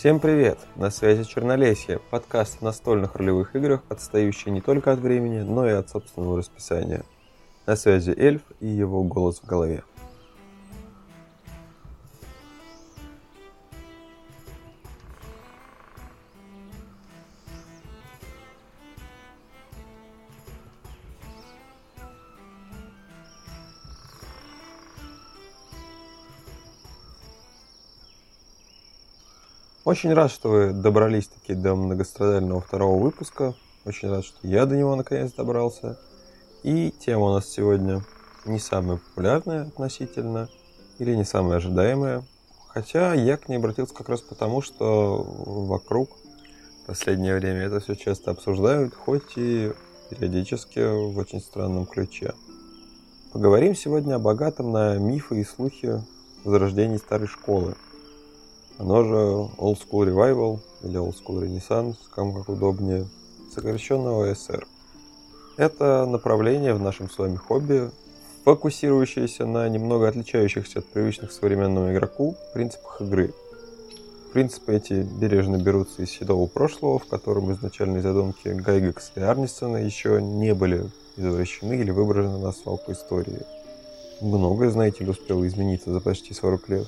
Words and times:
Всем 0.00 0.18
привет! 0.18 0.58
На 0.76 0.88
связи 0.88 1.24
Чернолесье, 1.24 1.98
подкаст 2.10 2.62
о 2.62 2.64
настольных 2.64 3.16
ролевых 3.16 3.54
играх, 3.54 3.82
отстающий 3.90 4.50
не 4.50 4.62
только 4.62 4.92
от 4.92 4.98
времени, 4.98 5.40
но 5.40 5.68
и 5.68 5.72
от 5.72 5.90
собственного 5.90 6.38
расписания. 6.38 7.02
На 7.66 7.76
связи 7.76 8.08
эльф 8.16 8.40
и 8.60 8.66
его 8.66 9.02
голос 9.02 9.40
в 9.42 9.46
голове. 9.46 9.84
Очень 29.90 30.14
рад, 30.14 30.30
что 30.30 30.48
вы 30.50 30.72
добрались 30.72 31.26
таки 31.26 31.52
до 31.52 31.74
многострадального 31.74 32.60
второго 32.60 33.02
выпуска. 33.02 33.54
Очень 33.84 34.08
рад, 34.10 34.24
что 34.24 34.38
я 34.46 34.64
до 34.64 34.76
него 34.76 34.94
наконец 34.94 35.32
добрался. 35.32 35.98
И 36.62 36.94
тема 36.96 37.24
у 37.24 37.34
нас 37.34 37.48
сегодня 37.48 38.00
не 38.44 38.60
самая 38.60 38.98
популярная 38.98 39.62
относительно, 39.62 40.48
или 41.00 41.16
не 41.16 41.24
самая 41.24 41.56
ожидаемая. 41.56 42.22
Хотя 42.68 43.14
я 43.14 43.36
к 43.36 43.48
ней 43.48 43.56
обратился 43.56 43.92
как 43.92 44.08
раз 44.08 44.20
потому, 44.20 44.62
что 44.62 45.24
вокруг 45.44 46.10
в 46.84 46.86
последнее 46.86 47.34
время 47.34 47.62
это 47.62 47.80
все 47.80 47.96
часто 47.96 48.30
обсуждают, 48.30 48.94
хоть 48.94 49.32
и 49.34 49.72
периодически 50.08 51.10
в 51.12 51.18
очень 51.18 51.40
странном 51.40 51.86
ключе. 51.86 52.34
Поговорим 53.32 53.74
сегодня 53.74 54.14
о 54.14 54.20
богатом 54.20 54.70
на 54.70 54.98
мифы 54.98 55.40
и 55.40 55.44
слухи 55.44 56.00
возрождении 56.44 56.96
старой 56.96 57.26
школы– 57.26 57.74
оно 58.80 59.04
же 59.04 59.14
Old 59.58 59.78
School 59.78 60.08
Revival 60.08 60.58
или 60.82 60.98
Old 60.98 61.14
School 61.14 61.42
Renaissance, 61.42 61.96
кому 62.14 62.32
как 62.32 62.48
удобнее, 62.48 63.06
сокращенного 63.54 64.32
СР. 64.34 64.66
Это 65.58 66.06
направление 66.06 66.72
в 66.72 66.80
нашем 66.80 67.10
с 67.10 67.18
вами 67.18 67.36
хобби, 67.36 67.90
фокусирующееся 68.44 69.44
на 69.44 69.68
немного 69.68 70.08
отличающихся 70.08 70.78
от 70.78 70.86
привычных 70.86 71.30
современному 71.30 71.92
игроку 71.92 72.36
принципах 72.54 73.02
игры. 73.02 73.34
Принципы 74.32 74.74
эти 74.76 75.02
бережно 75.02 75.58
берутся 75.58 76.02
из 76.02 76.10
седого 76.10 76.46
прошлого, 76.46 76.98
в 76.98 77.04
котором 77.04 77.52
изначальные 77.52 78.00
задумки 78.00 78.48
Гайгекса 78.48 79.12
и 79.16 79.20
Арнисона 79.20 79.76
еще 79.76 80.22
не 80.22 80.54
были 80.54 80.86
извращены 81.18 81.74
или 81.74 81.90
выброшены 81.90 82.38
на 82.38 82.52
свалку 82.52 82.92
истории. 82.92 83.42
Многое, 84.22 84.70
знаете 84.70 85.04
ли, 85.04 85.10
успело 85.10 85.46
измениться 85.46 85.92
за 85.92 86.00
почти 86.00 86.32
40 86.32 86.68
лет. 86.70 86.86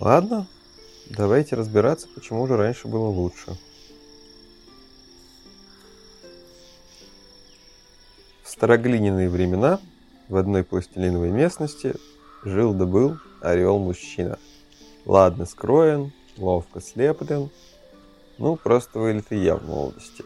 Ладно, 0.00 0.46
давайте 1.10 1.56
разбираться, 1.56 2.06
почему 2.14 2.46
же 2.46 2.56
раньше 2.56 2.86
было 2.86 3.08
лучше. 3.08 3.58
В 8.44 8.48
староглиняные 8.48 9.28
времена 9.28 9.80
в 10.28 10.36
одной 10.36 10.62
пластилиновой 10.62 11.30
местности 11.30 11.94
жил 12.44 12.74
да 12.74 12.86
был 12.86 13.18
орел-мужчина. 13.40 14.38
Ладно 15.04 15.46
скроен, 15.46 16.12
ловко 16.36 16.80
слеплен, 16.80 17.50
ну, 18.38 18.54
просто 18.54 19.00
вылитый 19.00 19.40
я 19.40 19.56
в 19.56 19.66
молодости. 19.66 20.22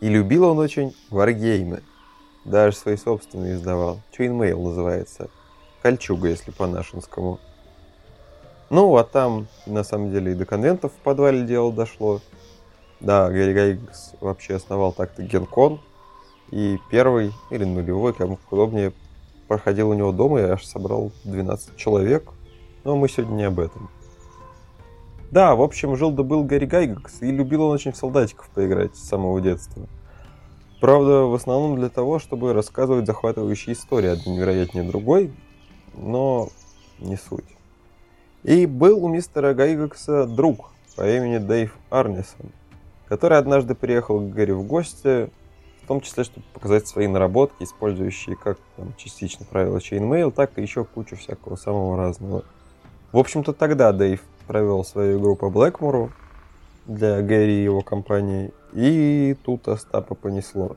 И 0.00 0.08
любил 0.08 0.42
он 0.42 0.58
очень 0.58 0.96
варгеймы. 1.08 1.82
Даже 2.44 2.76
свои 2.76 2.96
собственные 2.96 3.54
издавал. 3.54 4.00
Chainmail 4.10 4.60
называется. 4.60 5.30
Кольчуга, 5.82 6.28
если 6.28 6.50
по-нашенскому. 6.50 7.38
Ну, 8.72 8.96
а 8.96 9.04
там, 9.04 9.48
на 9.66 9.84
самом 9.84 10.12
деле, 10.12 10.32
и 10.32 10.34
до 10.34 10.46
конвентов 10.46 10.92
в 10.92 11.04
подвале 11.04 11.42
дело 11.42 11.70
дошло. 11.70 12.22
Да, 13.00 13.28
Гэри 13.28 13.52
Гайгэкс 13.52 14.14
вообще 14.18 14.54
основал 14.54 14.92
так-то 14.92 15.22
Gen 15.22 15.46
Con. 15.46 15.78
И 16.50 16.78
первый, 16.90 17.34
или 17.50 17.64
нулевой, 17.64 18.14
кому 18.14 18.38
удобнее, 18.50 18.94
проходил 19.46 19.90
у 19.90 19.92
него 19.92 20.10
дома 20.10 20.40
и 20.40 20.44
аж 20.44 20.64
собрал 20.64 21.12
12 21.24 21.76
человек. 21.76 22.32
Но 22.82 22.96
мы 22.96 23.10
сегодня 23.10 23.34
не 23.34 23.44
об 23.44 23.60
этом. 23.60 23.90
Да, 25.30 25.54
в 25.54 25.60
общем, 25.60 25.94
жил 25.94 26.10
да 26.10 26.22
был 26.22 26.42
Гэри 26.42 26.64
Гайгакс, 26.64 27.20
и 27.20 27.30
любил 27.30 27.64
он 27.64 27.72
очень 27.72 27.92
в 27.92 27.96
солдатиков 27.98 28.48
поиграть 28.54 28.96
с 28.96 29.06
самого 29.06 29.42
детства. 29.42 29.86
Правда, 30.80 31.24
в 31.24 31.34
основном 31.34 31.76
для 31.76 31.90
того, 31.90 32.18
чтобы 32.18 32.54
рассказывать 32.54 33.04
захватывающие 33.04 33.74
истории, 33.74 34.08
одна 34.08 34.32
невероятнее 34.32 34.88
другой, 34.88 35.30
но 35.92 36.48
не 37.00 37.16
суть. 37.18 37.44
И 38.42 38.66
был 38.66 39.04
у 39.04 39.08
мистера 39.08 39.54
Гайгакса 39.54 40.26
друг 40.26 40.72
по 40.96 41.08
имени 41.08 41.38
Дэйв 41.38 41.76
Арнисон, 41.90 42.50
который 43.06 43.38
однажды 43.38 43.76
приехал 43.76 44.18
к 44.18 44.30
Гэри 44.30 44.52
в 44.52 44.64
гости, 44.64 45.30
в 45.82 45.86
том 45.86 46.00
числе, 46.00 46.24
чтобы 46.24 46.44
показать 46.52 46.88
свои 46.88 47.06
наработки, 47.06 47.62
использующие 47.62 48.34
как 48.36 48.58
там, 48.76 48.94
частично 48.96 49.46
правила 49.48 49.78
Chainmail, 49.78 50.32
так 50.32 50.58
и 50.58 50.62
еще 50.62 50.84
кучу 50.84 51.16
всякого 51.16 51.54
самого 51.54 51.96
разного. 51.96 52.44
В 53.12 53.18
общем-то, 53.18 53.52
тогда 53.52 53.92
Дэйв 53.92 54.20
провел 54.48 54.84
свою 54.84 55.20
игру 55.20 55.36
по 55.36 55.48
Блэкмору 55.48 56.10
для 56.86 57.22
Гэри 57.22 57.60
и 57.60 57.64
его 57.64 57.82
компании, 57.82 58.52
и 58.72 59.36
тут 59.44 59.68
Остапа 59.68 60.16
понесло. 60.16 60.76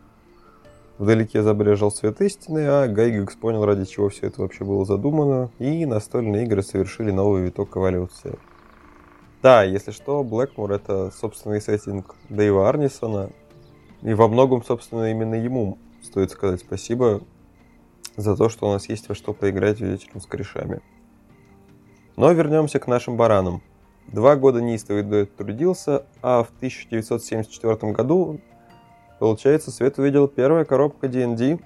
Вдалеке 0.97 1.43
забрежил 1.43 1.91
свет 1.91 2.21
истины, 2.21 2.65
а 2.67 2.87
Гайгекс 2.87 3.35
понял, 3.35 3.65
ради 3.65 3.83
чего 3.85 4.07
все 4.07 4.27
это 4.27 4.41
вообще 4.41 4.63
было 4.63 4.85
задумано, 4.85 5.51
и 5.59 5.85
настольные 5.85 6.45
игры 6.45 6.63
совершили 6.63 7.11
новый 7.11 7.43
виток 7.43 7.75
эволюции. 7.75 8.39
Да, 9.41 9.63
если 9.63 9.91
что, 9.91 10.23
Блэкмор 10.23 10.71
это 10.71 11.11
собственный 11.11 11.59
сеттинг 11.59 12.15
Дэйва 12.29 12.69
Арнисона, 12.69 13.29
и 14.01 14.13
во 14.13 14.29
многом, 14.29 14.63
собственно, 14.63 15.11
именно 15.11 15.35
ему 15.35 15.77
стоит 16.01 16.31
сказать 16.31 16.61
спасибо 16.61 17.21
за 18.15 18.37
то, 18.37 18.47
что 18.47 18.69
у 18.69 18.71
нас 18.71 18.87
есть 18.87 19.09
во 19.09 19.15
что 19.15 19.33
поиграть 19.33 19.81
вечером 19.81 20.21
с 20.21 20.25
корешами. 20.25 20.79
Но 22.15 22.31
вернемся 22.31 22.79
к 22.79 22.87
нашим 22.87 23.17
баранам. 23.17 23.61
Два 24.07 24.37
года 24.37 24.61
неистовый 24.61 25.03
дуэт 25.03 25.35
трудился, 25.35 26.05
а 26.21 26.43
в 26.43 26.49
1974 26.57 27.91
году 27.91 28.39
Получается, 29.19 29.71
Свет 29.71 29.97
увидел 29.97 30.27
первая 30.27 30.65
коробка 30.65 31.07
D&D. 31.07 31.59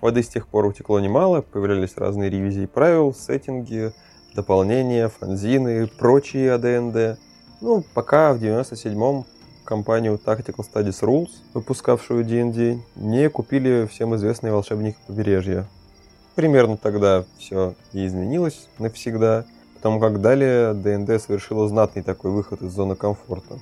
Воды 0.00 0.22
с 0.22 0.28
тех 0.28 0.48
пор 0.48 0.66
утекло 0.66 1.00
немало, 1.00 1.42
появлялись 1.42 1.96
разные 1.96 2.30
ревизии 2.30 2.66
правил, 2.66 3.14
сеттинги, 3.14 3.92
дополнения, 4.34 5.08
фанзины, 5.08 5.86
прочие 5.86 6.52
АДНД. 6.52 7.18
Ну, 7.60 7.84
пока 7.94 8.32
в 8.32 8.42
97-м 8.42 9.24
компанию 9.64 10.20
Tactical 10.24 10.64
Studies 10.72 11.02
Rules, 11.02 11.30
выпускавшую 11.54 12.24
D&D, 12.24 12.78
не 12.96 13.28
купили 13.28 13.88
всем 13.90 14.14
известные 14.16 14.52
волшебники 14.52 14.98
побережья. 15.06 15.68
Примерно 16.34 16.76
тогда 16.76 17.24
все 17.38 17.74
и 17.92 18.06
изменилось 18.06 18.68
навсегда, 18.78 19.44
потому 19.74 20.00
как 20.00 20.20
далее 20.20 20.74
D&D 20.74 21.18
совершила 21.18 21.68
знатный 21.68 22.02
такой 22.02 22.30
выход 22.30 22.62
из 22.62 22.72
зоны 22.72 22.96
комфорта. 22.96 23.58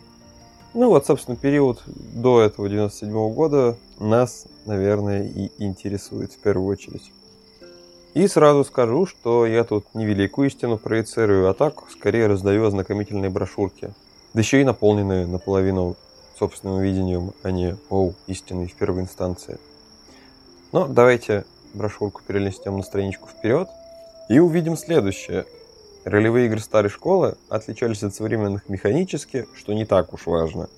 Ну 0.72 0.88
вот, 0.88 1.05
собственно, 1.05 1.37
период 1.37 1.82
до 1.87 2.43
этого 2.43 2.69
97 2.69 3.11
-го 3.11 3.32
года 3.32 3.76
нас, 3.99 4.46
наверное, 4.67 5.25
и 5.25 5.50
интересует 5.58 6.32
в 6.32 6.38
первую 6.38 6.69
очередь. 6.69 7.11
И 8.14 8.28
сразу 8.28 8.64
скажу, 8.64 9.05
что 9.05 9.46
я 9.46 9.64
тут 9.64 9.84
не 9.94 10.06
великую 10.06 10.46
истину 10.46 10.78
проецирую, 10.78 11.49
а 11.49 11.55
так 11.55 11.90
скорее 11.90 12.28
раздаю 12.28 12.67
ознакомительные 12.67 13.31
брошюрки. 13.31 13.93
Да 14.32 14.40
еще 14.40 14.61
и 14.61 14.64
наполненные 14.64 15.26
наполовину 15.26 15.96
собственным 16.38 16.81
видением, 16.81 17.32
а 17.43 17.50
не 17.50 17.76
«Оу, 17.88 18.14
истиной 18.28 18.69
в 18.69 18.75
первой 18.75 19.02
инстанции». 19.02 19.58
Но 20.70 20.87
давайте 20.87 21.44
брошюрку 21.75 22.23
перенесем 22.25 22.76
на 22.76 22.84
страничку 22.84 23.28
вперед 23.28 23.69
и 24.28 24.38
увидим 24.38 24.76
следующее– 24.76 25.46
Ролевые 26.05 26.47
игры 26.47 26.61
старой 26.61 26.88
школы 26.88 27.37
отличались 27.50 28.02
от 28.02 28.14
современных 28.14 28.70
механически, 28.70 29.47
что 29.55 29.75
не 29.75 29.85
так 29.85 30.14
уж 30.14 30.26
важно, 30.26 30.70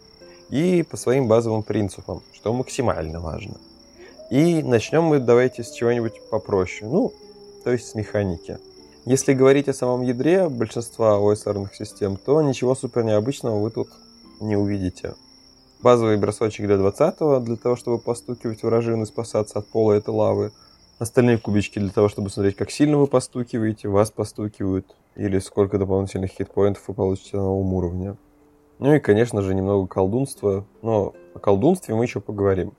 и 0.51 0.83
по 0.83 0.97
своим 0.97 1.29
базовым 1.29 1.63
принципам, 1.63 2.23
что 2.33 2.53
максимально 2.53 3.21
важно. 3.21 3.55
И 4.31 4.63
начнем 4.65 5.05
мы 5.05 5.21
давайте 5.21 5.63
с 5.63 5.71
чего-нибудь 5.71 6.29
попроще, 6.29 6.91
ну, 6.91 7.13
то 7.63 7.71
есть 7.71 7.89
с 7.89 7.95
механики. 7.95 8.59
Если 9.05 9.33
говорить 9.33 9.69
о 9.69 9.75
самом 9.75 10.03
ядре 10.03 10.49
большинства 10.49 11.19
OSR 11.19 11.69
систем, 11.73 12.17
то 12.17 12.43
ничего 12.43 12.75
супер 12.75 13.05
необычного 13.05 13.61
вы 13.61 13.71
тут 13.71 13.91
не 14.41 14.57
увидите. 14.57 15.15
Базовый 15.83 16.17
бросочек 16.17 16.67
для 16.67 16.79
20 16.79 17.45
для 17.45 17.57
того, 17.57 17.77
чтобы 17.77 17.99
постукивать 17.99 18.63
вражин 18.63 19.03
и 19.03 19.07
спасаться 19.07 19.61
от 19.61 19.69
пола 19.69 19.93
этой 19.93 20.11
лавы. 20.11 20.53
Остальные 20.99 21.39
кубички 21.39 21.79
для 21.79 21.91
того, 21.91 22.09
чтобы 22.09 22.31
смотреть, 22.31 22.57
как 22.57 22.71
сильно 22.71 22.97
вы 22.97 23.07
постукиваете, 23.07 23.89
вас 23.89 24.11
постукивают 24.11 24.87
или 25.17 25.39
сколько 25.39 25.79
дополнительных 25.79 26.31
хитпоинтов 26.31 26.89
вы 26.89 26.95
получите 26.95 27.37
на 27.37 27.45
новом 27.45 27.73
уровне. 27.75 28.17
Ну 28.79 28.95
и, 28.95 28.99
конечно 28.99 29.43
же, 29.43 29.55
немного 29.55 29.87
колдунства, 29.87 30.67
но 30.83 31.15
о 31.35 31.39
колдунстве 31.39 31.95
мы 31.95 32.05
еще 32.05 32.21
поговорим. 32.21 32.73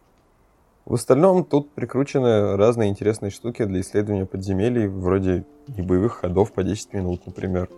В 0.86 0.96
остальном 0.96 1.46
тут 1.46 1.72
прикручены 1.72 2.58
разные 2.58 2.90
интересные 2.90 3.32
штуки 3.32 3.64
для 3.64 3.80
исследования 3.80 4.26
подземелий, 4.26 4.88
вроде 4.88 5.46
небоевых 5.68 6.16
ходов 6.16 6.52
по 6.52 6.64
10 6.64 6.94
минут, 6.94 7.26
например. 7.26 7.70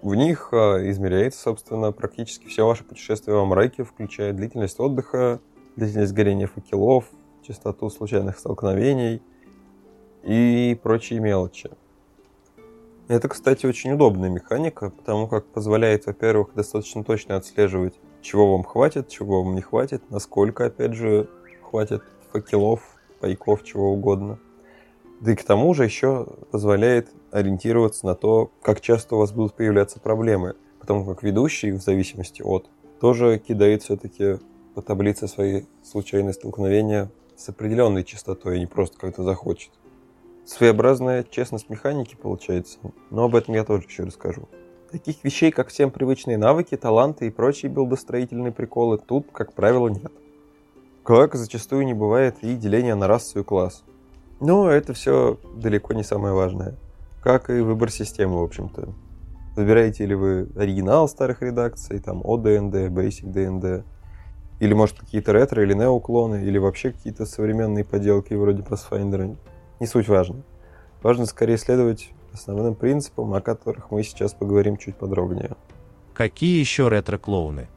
В 0.00 0.14
них 0.14 0.50
а, 0.52 0.78
измеряется, 0.88 1.40
собственно, 1.40 1.90
практически 1.90 2.46
все 2.46 2.64
ваше 2.64 2.84
путешествие 2.84 3.36
во 3.36 3.44
мраке, 3.44 3.82
включая 3.82 4.32
длительность 4.32 4.78
отдыха, 4.78 5.40
длительность 5.74 6.12
горения 6.12 6.46
факелов, 6.46 7.06
частоту 7.42 7.90
случайных 7.90 8.38
столкновений 8.38 9.20
и 10.22 10.78
прочие 10.80 11.18
мелочи. 11.18 11.70
Это, 13.08 13.28
кстати, 13.28 13.66
очень 13.66 13.92
удобная 13.92 14.28
механика, 14.28 14.90
потому 14.90 15.28
как 15.28 15.46
позволяет, 15.46 16.06
во-первых, 16.06 16.50
достаточно 16.54 17.04
точно 17.04 17.36
отслеживать, 17.36 17.94
чего 18.20 18.50
вам 18.50 18.64
хватит, 18.64 19.08
чего 19.08 19.44
вам 19.44 19.54
не 19.54 19.60
хватит, 19.60 20.02
насколько, 20.10 20.66
опять 20.66 20.94
же, 20.94 21.28
хватит 21.62 22.02
факелов, 22.32 22.80
пайков, 23.20 23.62
чего 23.62 23.92
угодно. 23.92 24.40
Да 25.20 25.32
и 25.32 25.36
к 25.36 25.44
тому 25.44 25.72
же 25.72 25.84
еще 25.84 26.26
позволяет 26.50 27.08
ориентироваться 27.30 28.06
на 28.06 28.16
то, 28.16 28.50
как 28.60 28.80
часто 28.80 29.14
у 29.14 29.18
вас 29.18 29.30
будут 29.30 29.54
появляться 29.54 30.00
проблемы, 30.00 30.56
потому 30.80 31.04
как 31.04 31.22
ведущий, 31.22 31.70
в 31.70 31.80
зависимости 31.80 32.42
от, 32.42 32.68
тоже 33.00 33.38
кидает 33.38 33.84
все-таки 33.84 34.38
по 34.74 34.82
таблице 34.82 35.28
свои 35.28 35.62
случайные 35.84 36.32
столкновения 36.32 37.10
с 37.36 37.48
определенной 37.48 38.02
частотой, 38.02 38.56
а 38.56 38.58
не 38.58 38.66
просто 38.66 38.98
как-то 38.98 39.22
захочет. 39.22 39.70
Своеобразная 40.46 41.24
честность 41.24 41.68
механики 41.68 42.14
получается, 42.14 42.78
но 43.10 43.24
об 43.24 43.34
этом 43.34 43.54
я 43.54 43.64
тоже 43.64 43.86
еще 43.88 44.04
расскажу. 44.04 44.48
Таких 44.92 45.24
вещей, 45.24 45.50
как 45.50 45.68
всем 45.68 45.90
привычные 45.90 46.38
навыки, 46.38 46.76
таланты 46.76 47.26
и 47.26 47.30
прочие 47.30 47.68
билдостроительные 47.68 48.52
приколы, 48.52 48.96
тут, 48.96 49.26
как 49.32 49.54
правило, 49.54 49.88
нет. 49.88 50.12
Как 51.02 51.34
зачастую 51.34 51.84
не 51.84 51.94
бывает 51.94 52.36
и 52.42 52.54
деления 52.54 52.94
на 52.94 53.08
расу 53.08 53.40
и 53.40 53.42
класс. 53.42 53.82
Но 54.38 54.70
это 54.70 54.94
все 54.94 55.36
далеко 55.56 55.94
не 55.94 56.04
самое 56.04 56.32
важное. 56.32 56.76
Как 57.24 57.50
и 57.50 57.60
выбор 57.60 57.90
системы, 57.90 58.38
в 58.38 58.44
общем-то. 58.44 58.90
Выбираете 59.56 60.06
ли 60.06 60.14
вы 60.14 60.48
оригинал 60.54 61.08
старых 61.08 61.42
редакций, 61.42 61.98
там 61.98 62.22
ODND, 62.22 62.88
Basic 62.88 63.24
DND, 63.24 63.82
или 64.60 64.74
может 64.74 65.00
какие-то 65.00 65.32
ретро 65.32 65.64
или 65.64 65.74
неоклоны, 65.74 66.44
или 66.44 66.58
вообще 66.58 66.92
какие-то 66.92 67.26
современные 67.26 67.84
поделки 67.84 68.32
вроде 68.34 68.62
Pathfinder 68.62 69.36
не 69.80 69.86
суть 69.86 70.08
важно. 70.08 70.42
Важно 71.02 71.26
скорее 71.26 71.58
следовать 71.58 72.10
основным 72.32 72.74
принципам, 72.74 73.34
о 73.34 73.40
которых 73.40 73.90
мы 73.90 74.02
сейчас 74.02 74.34
поговорим 74.34 74.76
чуть 74.76 74.96
подробнее. 74.96 75.56
Какие 76.14 76.58
еще 76.58 76.88
ретро-клоуны? 76.88 77.68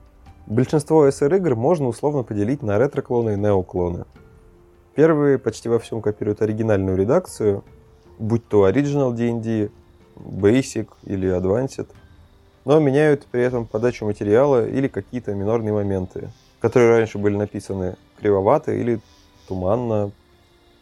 Большинство 0.47 1.07
SR-игр 1.07 1.55
можно 1.55 1.87
условно 1.87 2.23
поделить 2.23 2.63
на 2.63 2.77
ретро-клоны 2.77 3.33
и 3.33 3.37
неоклоны. 3.37 4.05
Первые 4.95 5.37
почти 5.37 5.69
во 5.69 5.79
всем 5.79 6.01
копируют 6.01 6.41
оригинальную 6.41 6.97
редакцию, 6.97 7.63
будь 8.17 8.47
то 8.47 8.67
Original 8.67 9.13
D&D, 9.13 9.69
Basic 10.15 10.89
или 11.03 11.29
Advanced, 11.29 11.87
но 12.65 12.79
меняют 12.79 13.25
при 13.31 13.43
этом 13.43 13.65
подачу 13.65 14.05
материала 14.05 14.67
или 14.67 14.87
какие-то 14.87 15.33
минорные 15.33 15.73
моменты, 15.73 16.31
которые 16.59 16.97
раньше 16.97 17.17
были 17.17 17.37
написаны 17.37 17.95
кривовато 18.19 18.73
или 18.73 18.99
туманно, 19.47 20.11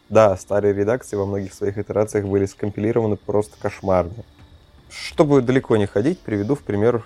да, 0.08 0.36
старые 0.36 0.74
редакции 0.74 1.16
во 1.16 1.26
многих 1.26 1.52
своих 1.52 1.76
итерациях 1.78 2.24
были 2.26 2.46
скомпилированы 2.46 3.16
просто 3.16 3.56
кошмарно. 3.60 4.24
Чтобы 4.88 5.42
далеко 5.42 5.76
не 5.76 5.86
ходить, 5.86 6.18
приведу 6.20 6.54
в 6.54 6.60
пример 6.60 7.04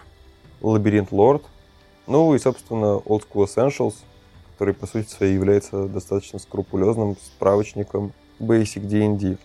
Лабиринт 0.61 1.11
Лорд, 1.11 1.43
ну 2.07 2.35
и, 2.35 2.39
собственно, 2.39 2.99
Old 2.99 3.25
School 3.29 3.47
Essentials, 3.47 3.95
который, 4.53 4.75
по 4.75 4.87
сути 4.87 5.09
своей, 5.09 5.35
является 5.35 5.89
достаточно 5.89 6.39
скрупулезным 6.39 7.17
справочником 7.17 8.13
Basic 8.39 8.87
D&D. 8.87 9.37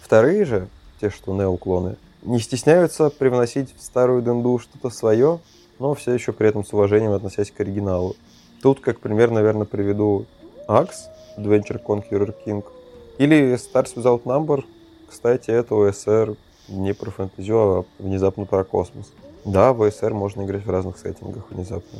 Вторые 0.00 0.44
же, 0.44 0.68
те, 1.00 1.08
что 1.08 1.34
неоклоны, 1.34 1.96
не 2.22 2.38
стесняются 2.38 3.08
привносить 3.08 3.74
в 3.74 3.82
старую 3.82 4.22
денду 4.22 4.58
что-то 4.58 4.90
свое, 4.90 5.40
но 5.78 5.94
все 5.94 6.12
еще 6.12 6.32
при 6.32 6.48
этом 6.48 6.64
с 6.64 6.72
уважением 6.72 7.12
относясь 7.12 7.50
к 7.50 7.60
оригиналу. 7.60 8.16
Тут, 8.62 8.80
как 8.80 9.00
пример, 9.00 9.30
наверное, 9.30 9.64
приведу 9.64 10.26
Axe, 10.68 11.08
Adventure 11.38 11.82
Conqueror 11.82 12.34
King, 12.44 12.64
или 13.18 13.54
Stars 13.54 13.94
Without 13.94 14.24
Number, 14.24 14.64
кстати, 15.08 15.50
это 15.50 15.74
ОСР 15.74 16.36
не 16.68 16.94
про 16.94 17.10
фэнтезию, 17.10 17.58
а 17.58 17.84
внезапно 17.98 18.46
про 18.46 18.64
космос. 18.64 19.12
Да, 19.44 19.72
в 19.72 19.82
ОСР 19.82 20.14
можно 20.14 20.42
играть 20.42 20.64
в 20.64 20.70
разных 20.70 20.98
сеттингах 20.98 21.50
внезапно. 21.50 21.98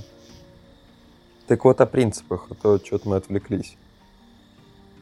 Так 1.47 1.65
вот 1.65 1.81
о 1.81 1.87
принципах, 1.87 2.47
а 2.51 2.55
то 2.55 2.79
что-то 2.79 3.09
мы 3.09 3.17
отвлеклись. 3.17 3.77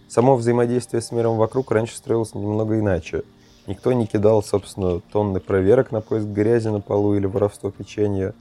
Само 0.08 0.34
взаимодействие 0.34 1.02
с 1.02 1.12
миром 1.12 1.36
вокруг 1.36 1.70
раньше 1.70 1.96
строилось 1.96 2.34
немного 2.34 2.78
иначе. 2.78 3.22
Никто 3.68 3.92
не 3.92 4.06
кидал, 4.06 4.42
собственно, 4.42 5.00
тонны 5.00 5.38
проверок 5.38 5.92
на 5.92 6.00
поиск 6.00 6.26
грязи 6.26 6.68
на 6.68 6.80
полу 6.80 7.14
или 7.14 7.26
воровство 7.26 7.70
печенья. 7.70 8.34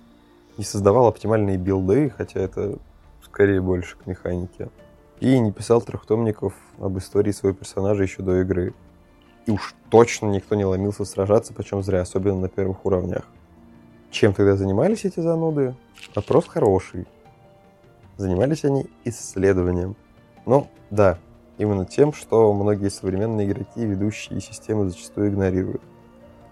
Не 0.57 0.63
создавал 0.63 1.06
оптимальные 1.06 1.57
билды, 1.57 2.10
хотя 2.10 2.39
это 2.39 2.80
скорее 3.24 3.62
больше 3.62 3.98
к 3.98 4.07
механике 4.07 4.69
и 5.19 5.39
не 5.39 5.51
писал 5.51 5.81
трехтомников 5.81 6.54
об 6.80 6.98
истории 6.98 7.31
своего 7.31 7.57
персонажа 7.57 8.04
еще 8.04 8.21
до 8.21 8.42
игры. 8.42 8.74
И 9.45 9.51
уж 9.51 9.75
точно 9.89 10.27
никто 10.27 10.56
не 10.56 10.66
ломился 10.66 11.06
сражаться, 11.06 11.54
почем 11.54 11.83
зря, 11.83 12.01
особенно 12.01 12.42
на 12.42 12.50
первых 12.50 12.86
уровнях. 12.86 13.27
Чем 14.12 14.33
тогда 14.33 14.56
занимались 14.56 15.06
эти 15.06 15.19
зануды? 15.19 15.75
Вопрос 16.16 16.48
хороший. 16.48 17.07
Занимались 18.18 18.66
они 18.66 18.88
исследованием. 19.04 19.95
Ну, 20.45 20.68
да, 20.89 21.19
именно 21.57 21.86
тем, 21.86 22.13
что 22.13 22.54
многие 22.54 22.89
современные 22.89 23.48
игроки 23.48 23.86
ведущие 23.86 24.42
системы 24.42 24.89
зачастую 24.89 25.30
игнорируют. 25.30 25.81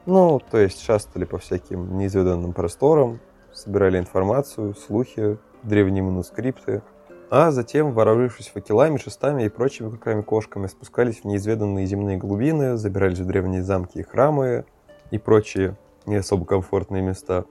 Ну, 0.06 0.40
то 0.52 0.58
есть 0.58 0.82
шастали 0.82 1.26
по 1.26 1.38
всяким 1.38 1.98
неизведанным 1.98 2.54
просторам, 2.54 3.20
собирали 3.54 4.00
информацию, 4.00 4.76
слухи, 4.76 5.38
древние 5.64 6.04
манускрипты, 6.04 6.82
а 7.30 7.52
затем, 7.52 7.92
вооружившись 7.92 8.48
факелами, 8.48 8.98
шестами 8.98 9.44
и 9.44 9.50
прочими 9.50 9.90
коками-кошками, 9.90 10.68
спускались 10.68 11.22
в 11.22 11.26
неизведанные 11.26 11.86
земные 11.86 12.18
глубины, 12.18 12.78
забирались 12.78 13.20
в 13.20 13.26
древние 13.26 13.64
замки 13.64 14.00
и 14.00 14.04
храмы 14.04 14.66
и 15.12 15.18
прочие 15.18 15.78
не 16.06 16.16
особо 16.16 16.46
комфортные 16.46 17.04
места, 17.04 17.46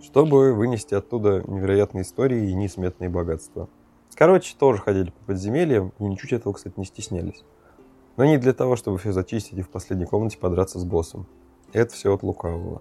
чтобы 0.00 0.52
вынести 0.54 0.94
оттуда 0.94 1.42
невероятные 1.46 2.02
истории 2.02 2.50
и 2.50 2.54
несметные 2.54 3.10
богатства. 3.10 3.68
Короче, 4.14 4.54
тоже 4.56 4.80
ходили 4.80 5.10
по 5.10 5.26
подземельям 5.26 5.92
и 5.98 6.04
ничуть 6.04 6.32
этого, 6.32 6.52
кстати, 6.52 6.74
не 6.76 6.84
стеснялись. 6.84 7.44
Но 8.16 8.24
не 8.24 8.38
для 8.38 8.54
того, 8.54 8.76
чтобы 8.76 8.96
все 8.98 9.12
зачистить 9.12 9.58
и 9.58 9.62
в 9.62 9.68
последней 9.68 10.06
комнате 10.06 10.38
подраться 10.38 10.78
с 10.78 10.84
боссом. 10.84 11.26
Это 11.72 11.92
все 11.92 12.14
от 12.14 12.22
лукавого. 12.22 12.80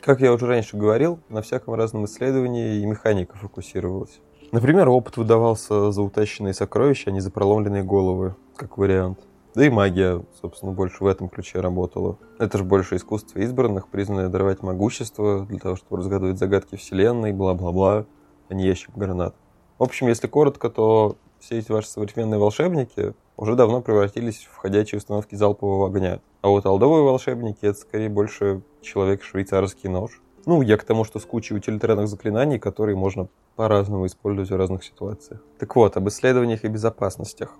Как 0.00 0.20
я 0.20 0.32
уже 0.32 0.46
раньше 0.46 0.76
говорил, 0.76 1.20
на 1.28 1.42
всяком 1.42 1.74
разном 1.74 2.06
исследовании 2.06 2.80
и 2.80 2.86
механика 2.86 3.36
фокусировалась. 3.36 4.20
Например, 4.52 4.88
опыт 4.88 5.16
выдавался 5.16 5.90
за 5.90 6.02
утащенные 6.02 6.54
сокровища, 6.54 7.10
а 7.10 7.12
не 7.12 7.20
за 7.20 7.30
проломленные 7.30 7.82
головы, 7.82 8.36
как 8.56 8.78
вариант. 8.78 9.18
Да 9.54 9.64
и 9.64 9.70
магия, 9.70 10.22
собственно, 10.40 10.72
больше 10.72 11.02
в 11.02 11.06
этом 11.06 11.28
ключе 11.28 11.60
работала. 11.60 12.18
Это 12.38 12.58
же 12.58 12.64
больше 12.64 12.96
искусство 12.96 13.38
избранных, 13.38 13.88
признанное 13.88 14.28
даровать 14.28 14.62
могущество 14.62 15.46
для 15.46 15.58
того, 15.58 15.76
чтобы 15.76 15.96
разгадывать 15.96 16.38
загадки 16.38 16.76
Вселенной, 16.76 17.32
бла-бла-бла, 17.32 18.04
а 18.48 18.54
не 18.54 18.64
ящик 18.64 18.90
гранат. 18.94 19.34
В 19.78 19.82
общем, 19.82 20.08
если 20.08 20.26
коротко, 20.26 20.70
то 20.70 21.16
все 21.38 21.58
эти 21.58 21.72
ваши 21.72 21.88
современные 21.88 22.38
волшебники 22.38 23.14
уже 23.36 23.56
давно 23.56 23.80
превратились 23.80 24.46
в 24.50 24.56
ходячие 24.56 24.98
установки 24.98 25.34
залпового 25.34 25.88
огня. 25.88 26.20
А 26.42 26.48
вот 26.48 26.66
алдовые 26.66 27.02
волшебники— 27.02 27.58
это 27.62 27.78
скорее 27.78 28.08
больше 28.08 28.62
человек-швейцарский 28.82 29.88
нож. 29.88 30.20
Ну, 30.46 30.62
я 30.62 30.76
к 30.76 30.84
тому, 30.84 31.02
что 31.02 31.18
с 31.18 31.24
кучей 31.24 31.56
утилитарных 31.56 32.06
заклинаний, 32.06 32.60
которые 32.60 32.94
можно 32.94 33.26
по-разному 33.56 34.06
использовать 34.06 34.48
в 34.48 34.56
разных 34.56 34.84
ситуациях. 34.84 35.42
Так 35.58 35.74
вот, 35.74 35.96
об 35.96 36.08
исследованиях 36.08 36.64
и 36.64 36.68
безопасностях. 36.68 37.58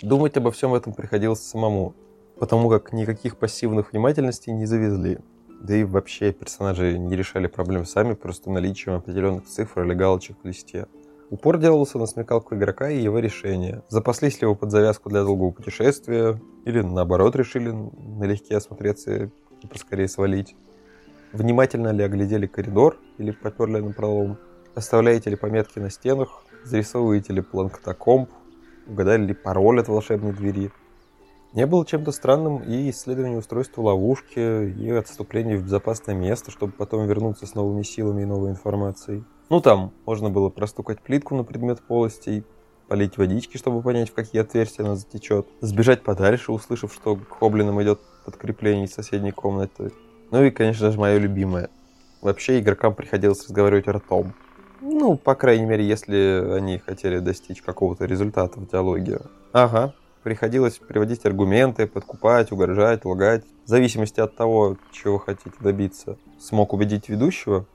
Думать 0.00 0.34
обо 0.38 0.50
всем 0.50 0.72
этом 0.72 0.94
приходилось 0.94 1.42
самому, 1.42 1.94
потому 2.38 2.70
как 2.70 2.94
никаких 2.94 3.36
пассивных 3.36 3.92
внимательностей 3.92 4.50
не 4.54 4.64
завезли. 4.64 5.18
Да 5.60 5.76
и 5.76 5.84
вообще 5.84 6.32
персонажи 6.32 6.96
не 6.96 7.14
решали 7.16 7.48
проблем 7.48 7.84
сами, 7.84 8.14
просто 8.14 8.50
наличием 8.50 8.96
определенных 8.96 9.46
цифр 9.46 9.82
или 9.82 9.92
галочек 9.92 10.38
в 10.42 10.46
листе. 10.46 10.86
Упор 11.28 11.58
делался 11.58 11.98
на 11.98 12.06
смекалку 12.06 12.54
игрока 12.54 12.88
и 12.88 13.02
его 13.02 13.18
решения. 13.18 13.82
Запаслись 13.90 14.40
ли 14.40 14.46
его 14.46 14.54
под 14.54 14.70
завязку 14.70 15.10
для 15.10 15.22
долгого 15.22 15.50
путешествия, 15.50 16.40
или 16.64 16.80
наоборот 16.80 17.36
решили 17.36 17.70
налегке 17.70 18.56
осмотреться 18.56 19.24
и 19.24 19.66
поскорее 19.66 20.08
свалить. 20.08 20.56
Внимательно 21.32 21.92
ли 21.92 22.04
оглядели 22.04 22.46
коридор 22.46 22.98
или 23.16 23.30
поперли 23.30 23.78
на 23.80 23.92
пролом? 23.92 24.36
Оставляете 24.74 25.30
ли 25.30 25.36
пометки 25.36 25.78
на 25.78 25.88
стенах? 25.88 26.44
Зарисовываете 26.64 27.32
ли 27.32 27.40
план 27.40 27.70
катакомб? 27.70 28.28
Угадали 28.86 29.26
ли 29.26 29.34
пароль 29.34 29.80
от 29.80 29.88
волшебной 29.88 30.32
двери? 30.32 30.70
Не 31.54 31.66
было 31.66 31.86
чем-то 31.86 32.12
странным 32.12 32.62
и 32.62 32.90
исследование 32.90 33.38
устройства 33.38 33.80
ловушки, 33.80 34.70
и 34.70 34.90
отступление 34.90 35.56
в 35.56 35.64
безопасное 35.64 36.14
место, 36.14 36.50
чтобы 36.50 36.72
потом 36.72 37.06
вернуться 37.06 37.46
с 37.46 37.54
новыми 37.54 37.82
силами 37.82 38.22
и 38.22 38.26
новой 38.26 38.50
информацией. 38.50 39.24
Ну 39.48 39.60
там 39.60 39.92
можно 40.04 40.28
было 40.28 40.50
простукать 40.50 41.00
плитку 41.00 41.34
на 41.34 41.44
предмет 41.44 41.80
полостей, 41.80 42.44
полить 42.88 43.16
водички, 43.16 43.56
чтобы 43.56 43.80
понять, 43.80 44.10
в 44.10 44.14
какие 44.14 44.42
отверстия 44.42 44.84
она 44.84 44.96
затечет, 44.96 45.46
сбежать 45.62 46.02
подальше, 46.02 46.52
услышав, 46.52 46.92
что 46.92 47.16
к 47.16 47.38
хоблинам 47.38 47.82
идет 47.82 48.00
подкрепление 48.24 48.84
из 48.84 48.94
соседней 48.94 49.32
комнаты, 49.32 49.92
ну 50.32 50.42
и, 50.42 50.50
конечно 50.50 50.90
же, 50.90 50.98
мое 50.98 51.18
любимое. 51.18 51.68
вообще 52.22 52.58
игрокам 52.58 52.94
приходилось 52.94 53.44
разговаривать 53.44 53.86
ртом. 53.86 54.32
Ну, 54.80 55.16
по 55.16 55.34
крайней 55.34 55.66
мере, 55.66 55.86
если 55.86 56.56
они 56.56 56.78
хотели 56.78 57.18
достичь 57.18 57.60
какого-то 57.60 58.06
результата 58.06 58.58
в 58.58 58.68
диалоге. 58.68 59.20
Ага, 59.52 59.94
приходилось 60.22 60.78
приводить 60.78 61.24
аргументы, 61.26 61.86
подкупать, 61.86 62.50
угрожать, 62.50 63.04
лгать. 63.04 63.44
В 63.66 63.68
зависимости 63.68 64.20
от 64.20 64.34
того, 64.34 64.78
чего 64.90 65.18
хотите 65.18 65.54
добиться. 65.60 66.16
Смог 66.40 66.72
убедить 66.72 67.10
ведущего? 67.10 67.66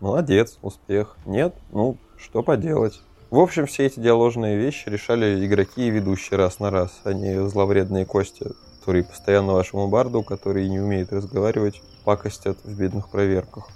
Молодец, 0.00 0.58
успех. 0.62 1.16
Нет? 1.26 1.54
Ну, 1.70 1.98
что 2.16 2.42
поделать. 2.42 3.02
В 3.28 3.38
общем, 3.38 3.66
все 3.66 3.84
эти 3.84 4.00
диаложные 4.00 4.56
вещи 4.56 4.88
решали 4.88 5.44
игроки 5.44 5.86
и 5.86 5.90
ведущие 5.90 6.38
раз 6.38 6.60
на 6.60 6.70
раз, 6.70 7.00
а 7.04 7.12
не 7.12 7.46
зловредные 7.46 8.06
кости, 8.06 8.46
которые 8.78 9.04
постоянно 9.04 9.52
вашему 9.52 9.88
барду, 9.88 10.22
который 10.22 10.68
не 10.68 10.80
умеет 10.80 11.12
разговаривать, 11.12 11.82
пакостят 12.06 12.56
в 12.62 12.78
бедных 12.78 13.08
проверках. 13.08 13.68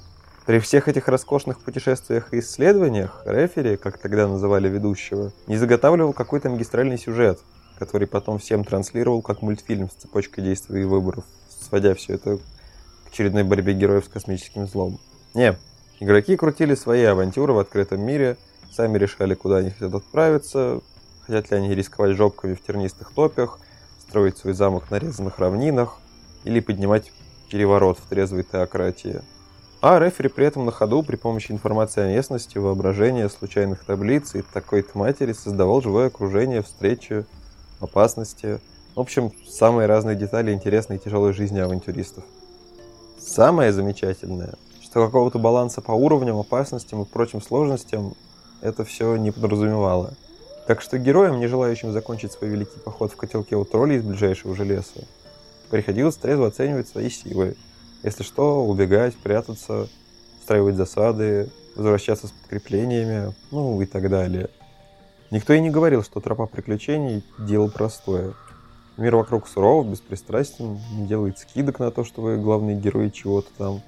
При 0.47 0.61
всех 0.61 0.87
этих 0.87 1.09
роскошных 1.09 1.59
путешествиях 1.59 2.33
и 2.33 2.39
исследованиях 2.39 3.23
рефери, 3.27 3.77
как 3.77 3.99
тогда 3.99 4.29
называли 4.29 4.69
ведущего, 4.69 5.33
не 5.49 5.57
заготавливал 5.57 6.13
какой-то 6.13 6.49
магистральный 6.49 6.97
сюжет, 6.97 7.41
который 7.77 8.07
потом 8.07 8.39
всем 8.39 8.65
транслировал 8.65 9.21
как 9.21 9.43
мультфильм 9.43 9.91
с 9.91 9.95
цепочкой 9.95 10.45
действий 10.45 10.83
и 10.83 10.85
выборов, 10.85 11.25
сводя 11.61 11.95
все 11.97 12.15
это 12.15 12.37
к 12.37 13.13
очередной 13.13 13.43
борьбе 13.43 13.75
героев 13.75 14.05
с 14.05 14.09
космическим 14.09 14.69
злом. 14.69 15.01
Не, 15.35 15.59
игроки 15.99 16.37
крутили 16.37 16.77
свои 16.77 17.03
авантюры 17.03 17.53
в 17.53 17.59
открытом 17.59 18.01
мире, 18.01 18.37
сами 18.71 18.97
решали, 18.97 19.35
куда 19.35 19.57
они 19.57 19.71
хотят 19.71 19.93
отправиться, 19.93 20.83
хотят 21.27 21.51
ли 21.51 21.57
они 21.57 21.75
рисковать 21.75 22.17
жопками 22.17 22.55
в 22.55 22.63
тернистых 22.63 23.11
топях, 23.13 23.59
строить 23.99 24.39
свой 24.39 24.55
замок 24.55 24.89
на 24.93 25.01
резанных 25.01 25.41
равнинах 25.41 25.99
или 26.45 26.61
поднимать 26.61 27.11
переворот 27.51 27.99
в 27.99 28.07
трезвой 28.09 28.45
теократии. 28.45 29.23
А 29.83 29.99
рефери 29.99 30.29
при 30.29 30.47
этом 30.47 30.67
на 30.67 30.73
ходу 30.73 31.03
при 31.03 31.17
помощи 31.17 31.53
информации 31.53 32.03
о 32.03 32.09
местности, 32.09 32.59
воображения, 32.59 33.29
случайных 33.29 33.85
таблиц 33.85 34.35
и 34.35 34.43
такой-то 34.43 34.97
матери 34.97 35.33
создавал 35.33 35.81
живое 35.81 36.09
окружение, 36.09 36.63
встречи, 36.63 37.25
опасности. 37.81 38.61
В 38.95 39.01
общем, 39.01 39.33
самые 39.49 39.87
разные 39.87 40.17
детали 40.17 40.53
интересной 40.53 40.97
и 40.97 40.99
тяжелой 40.99 41.33
жизни 41.33 41.59
авантюристов. 41.59 42.25
Самое 43.19 43.73
замечательное, 43.73 44.55
что 44.83 45.05
какого-то 45.05 45.39
баланса 45.39 45.81
по 45.81 45.93
уровням, 45.93 46.39
опасностям 46.39 47.03
и 47.03 47.07
прочим 47.07 47.41
сложностям 47.41 48.15
это 48.61 48.85
все 48.85 49.17
не 49.17 49.31
подразумевало. 49.31 50.13
Так 50.67 50.83
что 50.83 50.99
героям, 50.99 51.41
не 51.41 51.47
желающим 51.47 51.93
закончить 51.93 52.33
свой 52.33 52.51
великий 52.51 52.79
поход 52.79 53.13
в 53.13 53.17
котелке 53.17 53.57
у 53.57 53.65
троллей 53.65 53.97
из 53.97 54.03
ближайшего 54.03 54.55
же 54.55 54.65
леса, 54.65 55.07
приходилось 55.71 56.17
трезво 56.17 56.49
оценивать 56.49 56.89
свои 56.89 57.09
силы– 57.09 57.57
если 58.03 58.23
что, 58.23 58.65
убегать, 58.65 59.15
прятаться, 59.17 59.89
устраивать 60.41 60.77
засады, 60.77 61.51
возвращаться 61.77 62.29
с 62.29 62.31
подкреплениями, 62.31 63.35
ну 63.51 63.81
и 63.83 63.87
так 63.87 64.09
далее. 64.09 64.49
Никто 65.31 65.53
и 65.53 65.61
не 65.61 65.71
говорил, 65.71 66.03
что 66.03 66.21
тропа 66.21 66.47
приключений– 66.47 67.23
дело 67.39 67.69
простое. 67.69 68.33
Мир 68.97 69.17
вокруг 69.17 69.47
суров, 69.49 69.87
беспристрастен, 69.87 70.79
не 70.93 71.07
делает 71.07 71.39
скидок 71.39 71.79
на 71.79 71.91
то, 71.91 72.05
что 72.05 72.23
вы 72.23 72.39
главный 72.39 72.75
герой 72.75 73.11
чего-то 73.11 73.49
там. 73.57 73.83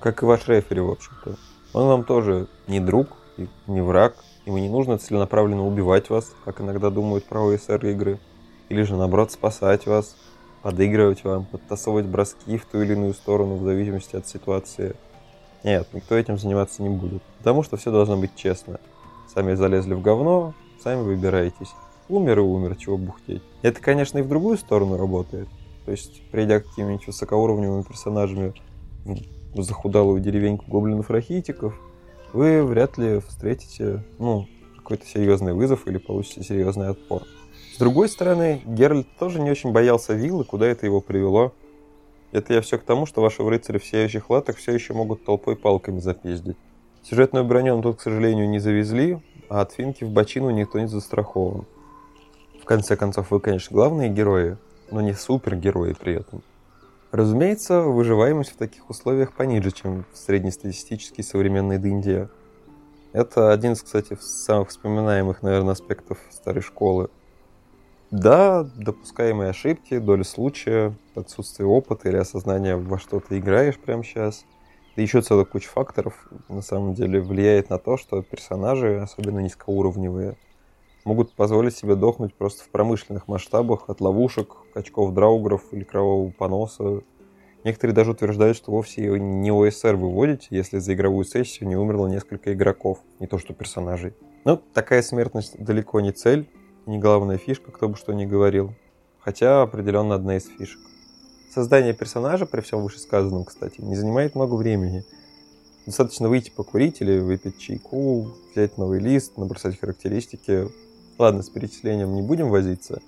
Как 0.00 0.22
и 0.22 0.26
ваш 0.26 0.48
рефери, 0.48 0.80
в 0.80 0.90
общем-то. 0.90 1.36
Он 1.72 1.86
вам 1.86 2.04
тоже 2.04 2.48
не 2.66 2.80
друг 2.80 3.08
и 3.36 3.46
не 3.66 3.82
враг, 3.82 4.16
ему 4.46 4.58
не 4.58 4.68
нужно 4.68 4.98
целенаправленно 4.98 5.66
убивать 5.66 6.10
вас, 6.10 6.32
как 6.44 6.60
иногда 6.60 6.90
думают 6.90 7.26
про 7.26 7.42
ОСР 7.44 7.86
игры, 7.86 8.18
или 8.70 8.82
же 8.82 8.96
наоборот 8.96 9.32
спасать 9.32 9.86
вас– 9.86 10.16
подыгрывать 10.62 11.24
вам, 11.24 11.44
подтасовывать 11.44 12.06
броски 12.06 12.56
в 12.58 12.64
ту 12.66 12.82
или 12.82 12.92
иную 12.92 13.14
сторону 13.14 13.56
в 13.56 13.62
зависимости 13.62 14.16
от 14.16 14.26
ситуации. 14.26 14.94
Нет, 15.64 15.88
никто 15.92 16.16
этим 16.16 16.38
заниматься 16.38 16.82
не 16.82 16.88
будет. 16.88 17.22
Потому 17.38 17.62
что 17.62 17.76
все 17.76 17.90
должно 17.90 18.16
быть 18.16 18.34
честно. 18.36 18.80
Сами 19.32 19.54
залезли 19.54 19.94
в 19.94 20.02
говно, 20.02 20.54
сами 20.82 21.02
выбираетесь. 21.02 21.70
Умер 22.08 22.38
и 22.40 22.42
умер, 22.42 22.76
чего 22.76 22.96
бухтеть. 22.96 23.42
Это, 23.62 23.80
конечно, 23.80 24.18
и 24.18 24.22
в 24.22 24.28
другую 24.28 24.58
сторону 24.58 24.96
работает. 24.96 25.48
То 25.84 25.92
есть, 25.92 26.22
придя 26.30 26.60
к 26.60 26.66
каким-нибудь 26.66 27.06
высокоуровневыми 27.06 27.82
персонажами 27.82 28.54
в 29.54 29.62
захудалую 29.62 30.20
деревеньку 30.20 30.64
гоблинов-рахитиков, 30.68 31.74
вы 32.32 32.64
вряд 32.64 32.98
ли 32.98 33.20
встретите, 33.20 34.04
ну, 34.18 34.46
какой-то 34.76 35.06
серьезный 35.06 35.52
вызов 35.52 35.86
или 35.86 35.98
получите 35.98 36.42
серьезный 36.42 36.88
отпор 36.88 37.22
другой 37.78 38.08
стороны, 38.08 38.62
Геральт 38.64 39.06
тоже 39.18 39.40
не 39.40 39.50
очень 39.50 39.72
боялся 39.72 40.12
виллы, 40.12 40.44
куда 40.44 40.66
это 40.66 40.86
его 40.86 41.00
привело. 41.00 41.52
Это 42.32 42.54
я 42.54 42.60
все 42.62 42.78
к 42.78 42.82
тому, 42.82 43.06
что 43.06 43.22
ваши 43.22 43.42
рыцари 43.42 43.78
в 43.78 43.84
сияющих 43.84 44.30
латах 44.30 44.56
все 44.56 44.72
еще 44.72 44.92
могут 44.92 45.24
толпой 45.24 45.56
палками 45.56 46.00
запиздить. 46.00 46.56
Сюжетную 47.02 47.44
броню 47.44 47.74
он 47.74 47.82
тут, 47.82 47.98
к 47.98 48.00
сожалению, 48.00 48.48
не 48.48 48.58
завезли, 48.58 49.20
а 49.48 49.60
от 49.60 49.72
финки 49.72 50.04
в 50.04 50.10
бочину 50.10 50.50
никто 50.50 50.78
не 50.80 50.86
застрахован. 50.86 51.64
В 52.60 52.64
конце 52.64 52.96
концов, 52.96 53.30
вы, 53.30 53.40
конечно, 53.40 53.74
главные 53.74 54.08
герои, 54.08 54.56
но 54.90 55.00
не 55.00 55.12
супергерои 55.12 55.92
при 55.92 56.14
этом. 56.14 56.42
Разумеется, 57.12 57.82
выживаемость 57.82 58.52
в 58.52 58.56
таких 58.56 58.88
условиях 58.90 59.32
пониже, 59.32 59.70
чем 59.70 60.04
в 60.12 60.18
среднестатистической 60.18 61.24
современной 61.24 61.78
Дынде. 61.78 62.28
Это 63.12 63.52
один 63.52 63.72
из, 63.72 63.82
кстати, 63.82 64.16
самых 64.20 64.68
вспоминаемых, 64.68 65.42
наверное, 65.42 65.72
аспектов 65.72 66.18
старой 66.30 66.62
школы– 66.62 67.10
да, 68.10 68.64
допускаемые 68.64 69.50
ошибки, 69.50 69.98
доля 69.98 70.24
случая, 70.24 70.94
отсутствие 71.14 71.68
опыта 71.68 72.08
или 72.08 72.16
осознания, 72.16 72.76
во 72.76 72.98
что 72.98 73.20
ты 73.20 73.38
играешь 73.38 73.78
прямо 73.78 74.02
сейчас. 74.02 74.44
Да 74.96 75.02
еще 75.02 75.22
целая 75.22 75.44
куча 75.44 75.68
факторов, 75.68 76.28
на 76.48 76.62
самом 76.62 76.94
деле, 76.94 77.20
влияет 77.20 77.70
на 77.70 77.78
то, 77.78 77.96
что 77.96 78.22
персонажи, 78.22 79.00
особенно 79.00 79.38
низкоуровневые, 79.38 80.36
могут 81.04 81.32
позволить 81.34 81.76
себе 81.76 81.94
дохнуть 81.94 82.34
просто 82.34 82.64
в 82.64 82.68
промышленных 82.70 83.28
масштабах 83.28 83.88
от 83.88 84.00
ловушек, 84.00 84.56
качков 84.74 85.14
драугров 85.14 85.72
или 85.72 85.84
кровавого 85.84 86.30
поноса. 86.30 87.02
Некоторые 87.62 87.94
даже 87.94 88.10
утверждают, 88.10 88.56
что 88.56 88.72
вовсе 88.72 89.02
не 89.20 89.52
ОСР 89.52 89.94
выводите, 89.94 90.48
если 90.50 90.78
за 90.78 90.94
игровую 90.94 91.24
сессию 91.24 91.68
не 91.68 91.76
умерло 91.76 92.08
несколько 92.08 92.52
игроков, 92.52 92.98
не 93.20 93.26
то 93.26 93.38
что 93.38 93.54
персонажей. 93.54 94.14
Но 94.44 94.56
такая 94.56 95.02
смертность 95.02 95.62
далеко 95.62 96.00
не 96.00 96.12
цель, 96.12 96.48
не 96.90 96.98
главная 96.98 97.38
фишка, 97.38 97.70
кто 97.70 97.88
бы 97.88 97.96
что 97.96 98.12
ни 98.12 98.26
говорил. 98.26 98.74
Хотя 99.20 99.62
определенно 99.62 100.16
одна 100.16 100.36
из 100.36 100.46
фишек. 100.46 100.80
Создание 101.52 101.94
персонажа, 101.94 102.46
при 102.46 102.60
всем 102.60 102.82
вышесказанном, 102.82 103.44
кстати, 103.44 103.80
не 103.80 103.96
занимает 103.96 104.34
много 104.34 104.54
времени. 104.54 105.04
Достаточно 105.86 106.28
выйти 106.28 106.50
покурить 106.50 107.00
или 107.00 107.18
выпить 107.18 107.58
чайку, 107.58 108.32
взять 108.52 108.76
новый 108.76 109.00
лист, 109.00 109.36
набросать 109.36 109.78
характеристики. 109.78 110.68
Ладно, 111.18 111.42
с 111.42 111.48
перечислением 111.48 112.14
не 112.14 112.22
будем 112.22 112.50
возиться. 112.50 113.00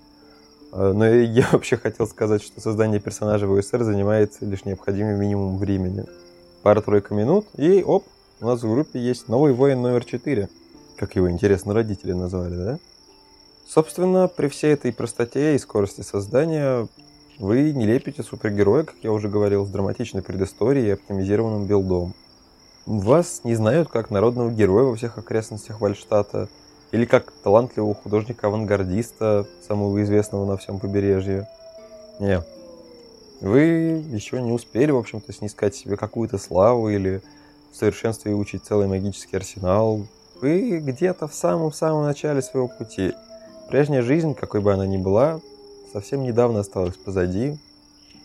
А, 0.73 0.93
но 0.93 1.07
я 1.07 1.49
вообще 1.53 1.77
хотел 1.77 2.07
сказать, 2.07 2.43
что 2.43 2.61
создание 2.61 3.01
персонажа 3.01 3.47
в 3.47 3.53
ОСР 3.53 3.83
занимает 3.83 4.41
лишь 4.41 4.65
необходимый 4.65 5.17
минимум 5.17 5.59
времени. 5.59 6.05
Пара-тройка 6.63 7.15
минут, 7.15 7.47
и 7.57 7.83
оп, 7.83 8.05
у 8.41 8.47
нас 8.47 8.63
в 8.63 8.71
группе 8.71 9.01
есть 9.01 9.29
новый 9.29 9.53
воин 9.53 9.83
номер 9.83 10.05
4. 10.05 10.49
Как 10.97 11.17
его, 11.17 11.31
интересно, 11.31 11.75
родители 11.75 12.13
назвали, 12.13 12.55
да? 12.55 12.79
Собственно, 13.73 14.29
при 14.29 14.49
всей 14.49 14.75
этой 14.75 14.93
простоте 14.93 15.55
и 15.55 15.59
скорости 15.59 16.03
создания 16.03 16.89
вы 17.39 17.73
не 17.73 17.87
лепите 17.87 18.23
супергероя, 18.23 18.83
как 18.83 18.97
я 19.01 19.11
уже 19.11 19.31
говорил, 19.31 19.65
с 19.65 19.71
драматичной 19.71 20.21
предысторией 20.21 20.89
и 20.89 20.91
оптимизированным 20.91 21.65
билдом. 21.65 22.13
Вас 22.85 23.41
не 23.45 23.55
знают 23.55 23.89
как 23.89 24.11
народного 24.11 24.51
героя 24.51 24.85
во 24.85 24.95
всех 24.95 25.17
окрестностях 25.17 25.81
Вальштата, 25.81 26.51
или 26.91 27.07
как 27.07 27.33
талантливого 27.43 27.95
художника-авангардиста, 27.95 29.47
самого 29.67 30.03
известного 30.03 30.45
на 30.45 30.59
всем 30.59 30.79
побережье. 30.79 31.49
Не. 32.21 32.43
Вы 33.41 33.61
еще 34.13 34.43
не 34.43 34.53
успели, 34.53 34.91
в 34.91 34.99
общем-то, 34.99 35.33
снискать 35.33 35.75
себе 35.75 35.97
какую-то 35.97 36.37
славу 36.37 36.91
или 36.91 37.23
в 37.73 37.77
совершенстве 37.79 38.35
учить 38.35 38.67
целый 38.67 38.87
магический 38.87 39.39
арсенал. 39.39 40.07
Вы 40.43 40.79
где-то 40.81 41.27
в 41.27 41.33
самом-самом 41.33 42.05
начале 42.05 42.43
своего 42.43 42.69
пути– 42.69 43.15
Прежняя 43.73 44.03
жизнь, 44.03 44.35
какой 44.35 44.61
бы 44.61 44.71
она 44.75 44.87
ни 44.87 44.99
была, 44.99 45.41
совсем 45.95 46.25
недавно 46.25 46.61
осталась 46.61 46.95
позади. 46.99 47.59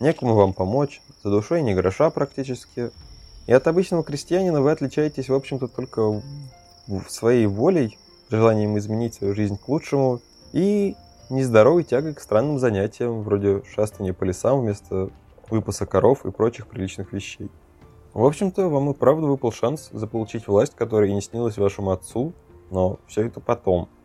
Некому 0.01 0.35
вам 0.35 0.51
помочь, 0.51 1.01
за 1.23 1.29
душой 1.29 1.61
ни 1.61 1.73
гроша 1.73 2.09
практически. 2.09 2.91
И 3.45 3.53
от 3.53 3.65
обычного 3.65 4.03
крестьянина 4.03 4.61
вы 4.61 4.71
отличаетесь, 4.71 5.29
в 5.29 5.33
общем-то, 5.33 5.69
только 5.69 6.21
своей 7.07 7.45
волей, 7.45 7.97
желанием 8.29 8.77
изменить 8.77 9.13
свою 9.13 9.33
жизнь 9.33 9.57
к 9.57 9.69
лучшему 9.69 10.19
и 10.51 10.97
нездоровой 11.29 11.85
тягой 11.85 12.13
к 12.13 12.19
странным 12.19 12.59
занятиям, 12.59 13.21
вроде 13.21 13.63
шастания 13.73 14.11
по 14.11 14.25
лесам 14.25 14.59
вместо 14.59 15.11
выпаса 15.49 15.85
коров 15.85 16.25
и 16.25 16.31
прочих 16.31 16.67
приличных 16.67 17.13
вещей. 17.13 17.49
В 18.13 18.25
общем-то, 18.25 18.67
вам 18.67 18.91
и 18.91 18.93
правда 18.93 19.27
выпал 19.27 19.53
шанс 19.53 19.91
заполучить 19.93 20.45
власть, 20.45 20.75
которая 20.75 21.09
и 21.09 21.13
не 21.13 21.21
снилась 21.21 21.57
вашему 21.57 21.91
отцу, 21.91 22.33
но 22.69 22.99
все 23.07 23.27
это 23.27 23.39
потом– 23.39 23.87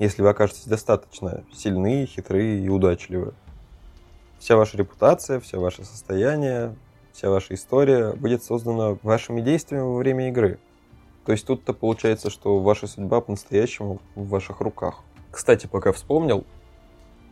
если 0.00 0.22
вы 0.22 0.30
окажетесь 0.30 0.64
достаточно 0.64 1.44
сильны, 1.52 2.06
хитры 2.06 2.58
и 2.58 2.68
удачливы. 2.68 3.34
Вся 4.38 4.56
ваша 4.56 4.78
репутация, 4.78 5.38
все 5.40 5.60
ваше 5.60 5.84
состояние, 5.84 6.74
вся 7.12 7.28
ваша 7.28 7.54
история 7.54 8.14
будет 8.14 8.42
создана 8.42 8.96
вашими 9.02 9.42
действиями 9.42 9.84
во 9.84 9.96
время 9.96 10.28
игры. 10.28 10.58
То 11.26 11.32
есть 11.32 11.46
тут-то 11.46 11.74
получается, 11.74 12.30
что 12.30 12.60
ваша 12.60 12.86
судьба 12.86 13.20
по-настоящему 13.20 14.00
в 14.14 14.28
ваших 14.28 14.60
руках. 14.60 15.00
Кстати, 15.30 15.66
пока 15.66 15.92
вспомнил, 15.92 16.46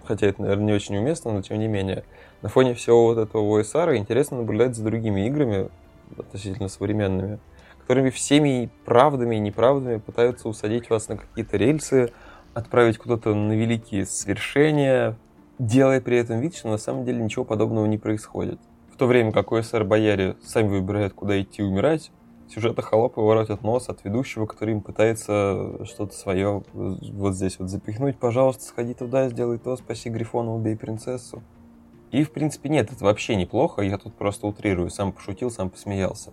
хотя 0.04 0.26
это, 0.26 0.42
наверное, 0.42 0.66
не 0.66 0.72
очень 0.74 0.98
уместно, 0.98 1.32
но 1.32 1.40
тем 1.40 1.58
не 1.58 1.68
менее, 1.68 2.04
на 2.42 2.50
фоне 2.50 2.74
всего 2.74 3.06
вот 3.06 3.16
этого 3.16 3.60
OSR 3.60 3.96
интересно 3.96 4.36
наблюдать 4.36 4.76
за 4.76 4.84
другими 4.84 5.26
играми, 5.26 5.70
относительно 6.18 6.68
современными, 6.68 7.38
которыми 7.80 8.10
всеми 8.10 8.70
правдами 8.84 9.36
и 9.36 9.40
неправдами 9.40 9.96
пытаются 9.96 10.48
усадить 10.50 10.90
вас 10.90 11.08
на 11.08 11.16
какие-то 11.16 11.56
рельсы, 11.56 12.12
отправить 12.58 12.98
куда-то 12.98 13.34
на 13.34 13.52
великие 13.52 14.04
свершения, 14.04 15.16
делая 15.58 16.00
при 16.00 16.18
этом 16.18 16.40
вид, 16.40 16.54
что 16.54 16.68
на 16.68 16.78
самом 16.78 17.04
деле 17.04 17.22
ничего 17.22 17.44
подобного 17.44 17.86
не 17.86 17.98
происходит. 17.98 18.60
В 18.92 18.96
то 18.96 19.06
время 19.06 19.32
как 19.32 19.52
ОСР-бояре 19.52 20.36
сами 20.44 20.68
выбирают, 20.68 21.14
куда 21.14 21.40
идти 21.40 21.62
умирать, 21.62 22.10
сюжеты 22.48 22.82
холопы 22.82 23.20
воротят 23.20 23.62
нос 23.62 23.88
от 23.88 24.04
ведущего, 24.04 24.46
который 24.46 24.74
им 24.74 24.80
пытается 24.80 25.84
что-то 25.84 26.14
свое 26.14 26.62
вот 26.72 27.34
здесь 27.34 27.58
вот 27.58 27.68
запихнуть. 27.68 28.18
Пожалуйста, 28.18 28.64
сходи 28.64 28.94
туда, 28.94 29.28
сделай 29.28 29.58
то, 29.58 29.76
спаси 29.76 30.10
Грифона, 30.10 30.54
убей 30.54 30.76
принцессу. 30.76 31.42
И, 32.10 32.24
в 32.24 32.32
принципе, 32.32 32.70
нет, 32.70 32.90
это 32.90 33.04
вообще 33.04 33.36
неплохо, 33.36 33.82
я 33.82 33.98
тут 33.98 34.14
просто 34.14 34.46
утрирую, 34.46 34.90
сам 34.90 35.12
пошутил, 35.12 35.50
сам 35.50 35.70
посмеялся. 35.70 36.32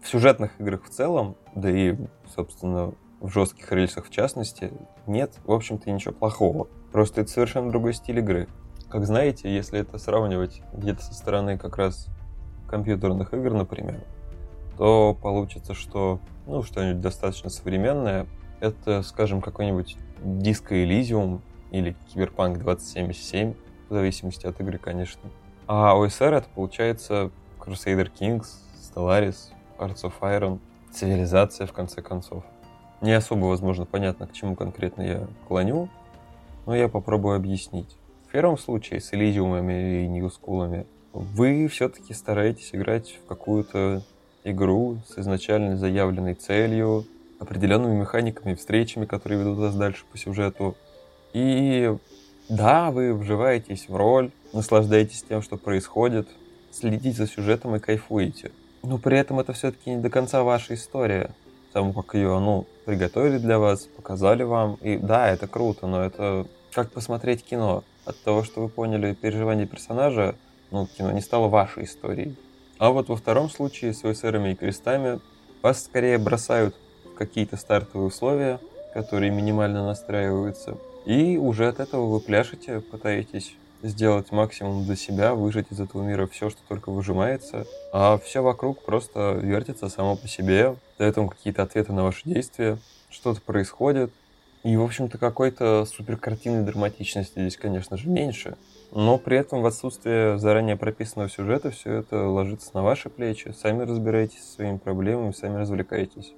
В 0.00 0.08
сюжетных 0.08 0.52
играх 0.60 0.84
в 0.84 0.90
целом, 0.90 1.34
да 1.56 1.68
и, 1.70 1.96
собственно, 2.34 2.92
в 3.20 3.30
жестких 3.30 3.70
рельсах 3.72 4.06
в 4.06 4.10
частности, 4.10 4.72
нет, 5.06 5.32
в 5.44 5.52
общем-то, 5.52 5.90
ничего 5.90 6.14
плохого. 6.14 6.68
Просто 6.92 7.20
это 7.22 7.30
совершенно 7.30 7.70
другой 7.70 7.94
стиль 7.94 8.18
игры. 8.18 8.48
Как 8.88 9.04
знаете, 9.04 9.54
если 9.54 9.80
это 9.80 9.98
сравнивать 9.98 10.62
где-то 10.72 11.02
со 11.02 11.12
стороны 11.12 11.58
как 11.58 11.76
раз 11.76 12.08
компьютерных 12.68 13.34
игр, 13.34 13.52
например, 13.52 14.00
то 14.76 15.16
получится, 15.20 15.74
что 15.74 16.20
ну, 16.46 16.62
что-нибудь 16.62 17.00
достаточно 17.00 17.50
современное. 17.50 18.26
Это, 18.60 19.02
скажем, 19.02 19.40
какой-нибудь 19.40 19.96
Disco 20.22 20.70
Elysium 20.70 21.40
или 21.70 21.94
Cyberpunk 22.14 22.58
2077, 22.58 23.54
в 23.88 23.92
зависимости 23.92 24.46
от 24.46 24.60
игры, 24.60 24.78
конечно. 24.78 25.20
А 25.66 25.94
OSR 25.94 26.38
это 26.38 26.48
получается 26.54 27.30
Crusader 27.58 28.10
Kings, 28.10 28.46
Stellaris, 28.80 29.52
Hearts 29.78 30.02
of 30.02 30.14
Iron, 30.22 30.60
цивилизация, 30.90 31.66
в 31.66 31.72
конце 31.72 32.00
концов. 32.00 32.44
Не 33.00 33.12
особо, 33.12 33.46
возможно, 33.46 33.84
понятно, 33.84 34.26
к 34.26 34.32
чему 34.32 34.56
конкретно 34.56 35.02
я 35.02 35.28
клоню, 35.46 35.88
но 36.66 36.74
я 36.74 36.88
попробую 36.88 37.36
объяснить. 37.36 37.96
В 38.28 38.32
первом 38.32 38.58
случае 38.58 39.00
с 39.00 39.14
Элизиумами 39.14 40.02
и 40.02 40.08
Ньюскулами 40.08 40.86
вы 41.12 41.68
все-таки 41.68 42.12
стараетесь 42.12 42.70
играть 42.72 43.18
в 43.22 43.26
какую-то 43.26 44.02
игру 44.44 44.98
с 45.08 45.18
изначально 45.18 45.76
заявленной 45.76 46.34
целью, 46.34 47.06
определенными 47.38 48.00
механиками, 48.00 48.54
встречами, 48.54 49.06
которые 49.06 49.40
ведут 49.40 49.58
вас 49.58 49.74
дальше 49.74 50.04
по 50.10 50.18
сюжету. 50.18 50.76
И 51.32 51.96
да, 52.48 52.90
вы 52.90 53.14
вживаетесь 53.14 53.88
в 53.88 53.96
роль, 53.96 54.30
наслаждаетесь 54.52 55.22
тем, 55.22 55.42
что 55.42 55.56
происходит, 55.56 56.28
следите 56.70 57.16
за 57.16 57.26
сюжетом 57.26 57.76
и 57.76 57.78
кайфуете. 57.78 58.50
Но 58.82 58.98
при 58.98 59.18
этом 59.18 59.38
это 59.40 59.52
все-таки 59.52 59.90
не 59.90 59.96
до 59.96 60.10
конца 60.10 60.42
ваша 60.42 60.74
история. 60.74 61.30
Тому, 61.72 61.92
как 61.92 62.14
ее, 62.14 62.38
ну, 62.38 62.66
приготовили 62.84 63.38
для 63.38 63.58
вас, 63.58 63.84
показали 63.84 64.42
вам. 64.42 64.78
И 64.80 64.96
да, 64.96 65.28
это 65.28 65.46
круто, 65.46 65.86
но 65.86 66.02
это 66.02 66.46
как 66.72 66.90
посмотреть 66.90 67.44
кино. 67.44 67.84
От 68.04 68.22
того, 68.22 68.42
что 68.42 68.62
вы 68.62 68.68
поняли 68.68 69.12
переживания 69.12 69.66
персонажа, 69.66 70.34
ну, 70.70 70.86
кино 70.86 71.12
не 71.12 71.20
стало 71.20 71.48
вашей 71.48 71.84
историей. 71.84 72.36
А 72.78 72.90
вот 72.90 73.08
во 73.08 73.16
втором 73.16 73.50
случае 73.50 73.92
с 73.92 74.04
ОСРами 74.04 74.52
и 74.52 74.54
крестами 74.54 75.20
вас 75.62 75.84
скорее 75.84 76.18
бросают 76.18 76.76
в 77.04 77.14
какие-то 77.14 77.56
стартовые 77.56 78.06
условия, 78.06 78.60
которые 78.94 79.30
минимально 79.30 79.84
настраиваются, 79.84 80.78
и 81.04 81.36
уже 81.36 81.68
от 81.68 81.80
этого 81.80 82.06
вы 82.06 82.20
пляшете, 82.20 82.80
пытаетесь 82.80 83.54
сделать 83.82 84.32
максимум 84.32 84.84
для 84.84 84.96
себя, 84.96 85.34
выжать 85.34 85.66
из 85.70 85.80
этого 85.80 86.02
мира 86.02 86.26
все, 86.26 86.50
что 86.50 86.60
только 86.68 86.90
выжимается, 86.90 87.66
а 87.92 88.18
все 88.18 88.42
вокруг 88.42 88.82
просто 88.84 89.38
вертится 89.40 89.88
само 89.88 90.16
по 90.16 90.26
себе, 90.28 90.76
дает 90.98 91.16
вам 91.16 91.28
какие-то 91.28 91.62
ответы 91.62 91.92
на 91.92 92.04
ваши 92.04 92.22
действия, 92.24 92.78
что-то 93.10 93.40
происходит, 93.40 94.10
и, 94.64 94.76
в 94.76 94.82
общем-то, 94.82 95.18
какой-то 95.18 95.84
суперкартинной 95.84 96.64
драматичности 96.64 97.38
здесь, 97.38 97.56
конечно 97.56 97.96
же, 97.96 98.08
меньше. 98.08 98.56
Но 98.90 99.18
при 99.18 99.38
этом 99.38 99.62
в 99.62 99.66
отсутствие 99.66 100.38
заранее 100.38 100.76
прописанного 100.76 101.30
сюжета 101.30 101.70
все 101.70 101.94
это 101.94 102.28
ложится 102.28 102.70
на 102.74 102.82
ваши 102.82 103.08
плечи. 103.08 103.54
Сами 103.56 103.84
разбирайтесь 103.84 104.42
со 104.42 104.54
своими 104.54 104.78
проблемами, 104.78 105.32
сами 105.32 105.58
развлекайтесь. 105.58 106.32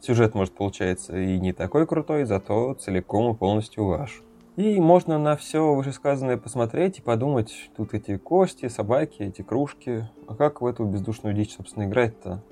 Сюжет, 0.00 0.34
может, 0.34 0.54
получается 0.54 1.18
и 1.18 1.38
не 1.38 1.52
такой 1.52 1.86
крутой, 1.86 2.24
зато 2.24 2.74
целиком 2.74 3.34
и 3.34 3.36
полностью 3.36 3.84
ваш. 3.84 4.22
И 4.58 4.80
можно 4.80 5.18
на 5.18 5.36
все 5.36 5.72
вышесказанное 5.72 6.36
посмотреть 6.36 6.98
и 6.98 7.00
подумать, 7.00 7.70
тут 7.76 7.94
эти 7.94 8.16
кости, 8.16 8.66
собаки, 8.66 9.22
эти 9.22 9.42
кружки, 9.42 10.08
а 10.26 10.34
как 10.34 10.60
в 10.60 10.66
эту 10.66 10.84
бездушную 10.84 11.32
дичь, 11.32 11.54
собственно, 11.54 11.84
играть-то? 11.84 12.42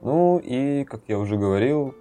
Ну 0.00 0.38
и, 0.42 0.84
как 0.84 1.02
я 1.06 1.18
уже 1.18 1.36
говорил, 1.36 1.94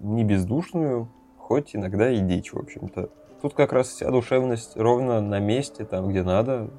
не 0.00 0.24
бездушную, 0.24 1.08
хоть 1.38 1.76
иногда 1.76 2.10
и 2.10 2.18
дичь, 2.18 2.52
в 2.52 2.58
общем-то. 2.58 3.08
Тут 3.40 3.54
как 3.54 3.72
раз 3.72 3.86
вся 3.86 4.10
душевность 4.10 4.76
ровно 4.76 5.20
на 5.20 5.38
месте, 5.38 5.84
там, 5.84 6.08
где 6.08 6.24
надо, 6.24 6.70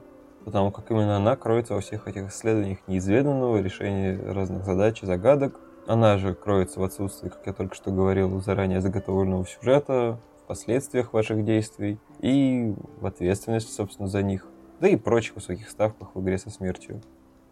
потому 0.43 0.71
как 0.71 0.91
именно 0.91 1.15
она 1.15 1.37
кроется 1.37 1.75
во 1.75 1.79
всех 1.79 2.05
этих 2.09 2.27
исследованиях 2.27 2.79
неизведанного, 2.87 3.61
решении 3.61 4.13
разных 4.13 4.65
задач 4.65 5.01
и 5.01 5.05
загадок. 5.05 5.61
Она 5.87 6.17
же 6.17 6.33
кроется 6.33 6.81
в 6.81 6.83
отсутствии, 6.83 7.29
как 7.29 7.47
я 7.47 7.53
только 7.53 7.75
что 7.75 7.91
говорил, 7.91 8.41
заранее 8.41 8.81
заготовленного 8.81 9.45
сюжета, 9.45 10.19
последствиях 10.45 11.13
ваших 11.13 11.43
действий 11.43 11.97
и 12.19 12.73
в 12.99 13.05
ответственности, 13.05 13.71
собственно, 13.71 14.07
за 14.07 14.21
них, 14.21 14.47
да 14.79 14.87
и 14.87 14.95
прочих 14.95 15.35
высоких 15.35 15.69
ставках 15.69 16.15
в 16.15 16.21
игре 16.21 16.37
со 16.37 16.49
смертью. 16.49 17.01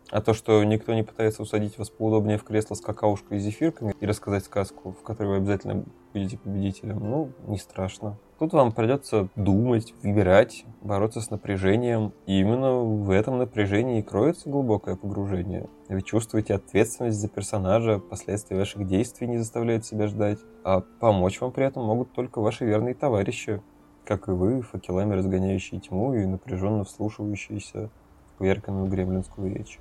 А 0.09 0.21
то, 0.21 0.33
что 0.33 0.63
никто 0.63 0.93
не 0.93 1.03
пытается 1.03 1.41
усадить 1.41 1.77
вас 1.77 1.89
поудобнее 1.89 2.37
в 2.37 2.43
кресло 2.43 2.75
с 2.75 2.81
какаушкой 2.81 3.37
и 3.37 3.39
зефирками 3.39 3.95
и 3.99 4.05
рассказать 4.05 4.45
сказку, 4.45 4.91
в 4.91 5.01
которой 5.01 5.29
вы 5.29 5.35
обязательно 5.37 5.85
будете 6.13 6.37
победителем, 6.37 6.99
ну, 6.99 7.31
не 7.47 7.57
страшно. 7.57 8.17
Тут 8.43 8.51
вам 8.51 8.73
придется 8.73 9.29
думать, 9.37 9.93
выбирать, 10.03 10.65
бороться 10.81 11.21
с 11.21 11.29
напряжением. 11.29 12.11
И 12.25 12.41
именно 12.41 12.73
в 12.81 13.09
этом 13.09 13.37
напряжении 13.37 13.99
и 13.99 14.01
кроется 14.01 14.49
глубокое 14.49 14.97
погружение. 14.97 15.69
Вы 15.87 16.01
чувствуете 16.01 16.55
ответственность 16.55 17.21
за 17.21 17.29
персонажа, 17.29 17.99
последствия 17.99 18.57
ваших 18.57 18.85
действий 18.85 19.27
не 19.27 19.37
заставляют 19.37 19.85
себя 19.85 20.07
ждать. 20.07 20.39
А 20.65 20.81
помочь 20.81 21.39
вам 21.39 21.53
при 21.53 21.65
этом 21.65 21.85
могут 21.85 22.11
только 22.11 22.41
ваши 22.41 22.65
верные 22.65 22.95
товарищи, 22.95 23.61
как 24.03 24.27
и 24.27 24.31
вы, 24.31 24.61
факелами 24.61 25.13
разгоняющие 25.13 25.79
тьму 25.79 26.13
и 26.13 26.25
напряженно 26.25 26.83
вслушивающиеся 26.83 27.89
в 28.27 28.39
поверканную 28.39 28.87
гремлинскую 28.87 29.55
речь. 29.55 29.79